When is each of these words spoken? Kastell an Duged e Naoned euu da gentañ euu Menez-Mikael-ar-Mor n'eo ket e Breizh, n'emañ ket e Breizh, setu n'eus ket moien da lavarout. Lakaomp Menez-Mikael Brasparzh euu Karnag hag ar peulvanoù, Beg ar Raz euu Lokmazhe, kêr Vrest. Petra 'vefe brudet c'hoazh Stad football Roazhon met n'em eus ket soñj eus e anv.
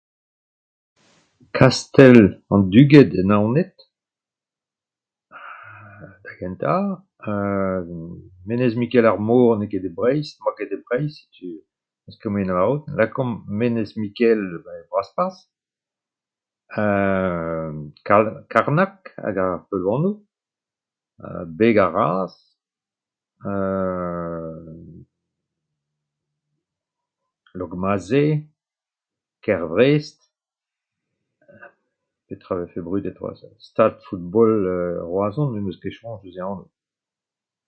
Kastell 1.57 2.19
an 2.53 2.61
Duged 2.71 3.11
e 3.19 3.23
Naoned 3.29 3.75
euu 5.35 6.09
da 6.23 6.31
gentañ 6.39 6.85
euu 7.31 7.99
Menez-Mikael-ar-Mor 8.47 9.49
n'eo 9.57 9.71
ket 9.71 9.85
e 9.89 9.91
Breizh, 9.97 10.31
n'emañ 10.33 10.55
ket 10.57 10.71
e 10.75 10.77
Breizh, 10.85 11.17
setu 11.19 11.49
n'eus 12.03 12.17
ket 12.21 12.31
moien 12.31 12.47
da 12.47 12.53
lavarout. 12.55 12.83
Lakaomp 12.97 13.33
Menez-Mikael 13.59 14.43
Brasparzh 14.91 15.41
euu 16.85 18.33
Karnag 18.53 18.95
hag 19.23 19.37
ar 19.45 19.51
peulvanoù, 19.69 20.13
Beg 21.57 21.75
ar 21.85 21.91
Raz 21.99 22.33
euu 23.53 24.55
Lokmazhe, 27.59 28.25
kêr 29.43 29.63
Vrest. 29.73 30.17
Petra 32.27 32.53
'vefe 32.57 32.79
brudet 32.87 33.13
c'hoazh 33.17 33.43
Stad 33.69 33.93
football 34.07 34.53
Roazhon 35.13 35.47
met 35.51 35.59
n'em 35.59 35.69
eus 35.71 35.79
ket 35.83 35.93
soñj 35.99 36.21
eus 36.27 36.37
e 36.39 36.41
anv. 36.49 36.63